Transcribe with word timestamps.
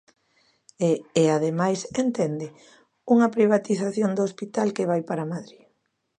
E 0.89 0.91
é 1.23 1.25
ademais 1.37 1.79
–¿entende?– 1.85 2.53
unha 3.13 3.31
privatización 3.35 4.11
do 4.13 4.25
hospital 4.27 4.67
que 4.75 4.89
vai 4.91 5.01
para 5.09 5.29
Madrid. 5.33 5.63